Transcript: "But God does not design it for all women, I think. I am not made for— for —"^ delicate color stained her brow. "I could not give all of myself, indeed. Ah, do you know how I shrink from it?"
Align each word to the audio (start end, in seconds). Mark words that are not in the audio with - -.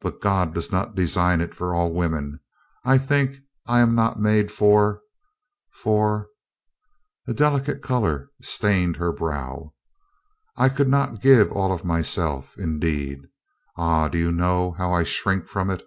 "But 0.00 0.20
God 0.20 0.54
does 0.54 0.72
not 0.72 0.96
design 0.96 1.40
it 1.40 1.54
for 1.54 1.72
all 1.72 1.94
women, 1.94 2.40
I 2.84 2.98
think. 2.98 3.36
I 3.64 3.78
am 3.78 3.94
not 3.94 4.18
made 4.20 4.50
for— 4.50 5.02
for 5.84 6.26
—"^ 7.28 7.36
delicate 7.36 7.80
color 7.80 8.28
stained 8.40 8.96
her 8.96 9.12
brow. 9.12 9.72
"I 10.56 10.68
could 10.68 10.88
not 10.88 11.22
give 11.22 11.52
all 11.52 11.72
of 11.72 11.84
myself, 11.84 12.58
indeed. 12.58 13.20
Ah, 13.76 14.08
do 14.08 14.18
you 14.18 14.32
know 14.32 14.72
how 14.72 14.92
I 14.92 15.04
shrink 15.04 15.46
from 15.46 15.70
it?" 15.70 15.86